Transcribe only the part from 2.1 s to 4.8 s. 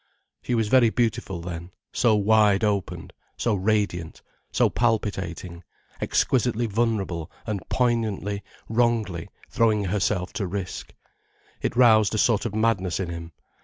wide opened, so radiant, so